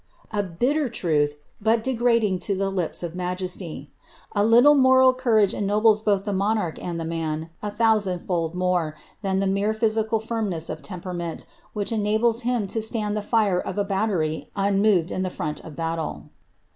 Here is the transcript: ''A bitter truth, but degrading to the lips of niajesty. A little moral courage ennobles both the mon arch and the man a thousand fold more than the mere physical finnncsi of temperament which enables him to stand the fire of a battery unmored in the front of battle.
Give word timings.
''A 0.31 0.41
bitter 0.41 0.89
truth, 0.89 1.35
but 1.61 1.83
degrading 1.83 2.39
to 2.49 2.55
the 2.55 2.71
lips 2.71 3.03
of 3.03 3.13
niajesty. 3.13 3.89
A 4.31 4.43
little 4.43 4.73
moral 4.73 5.13
courage 5.13 5.53
ennobles 5.53 6.01
both 6.01 6.25
the 6.25 6.33
mon 6.33 6.57
arch 6.57 6.79
and 6.79 6.99
the 6.99 7.05
man 7.05 7.51
a 7.61 7.69
thousand 7.69 8.17
fold 8.25 8.55
more 8.55 8.95
than 9.21 9.37
the 9.37 9.45
mere 9.45 9.75
physical 9.75 10.19
finnncsi 10.19 10.71
of 10.71 10.81
temperament 10.81 11.45
which 11.73 11.91
enables 11.91 12.41
him 12.41 12.65
to 12.65 12.81
stand 12.81 13.15
the 13.15 13.21
fire 13.21 13.59
of 13.59 13.77
a 13.77 13.83
battery 13.85 14.49
unmored 14.55 15.11
in 15.11 15.21
the 15.21 15.29
front 15.29 15.59
of 15.63 15.75
battle. 15.75 16.31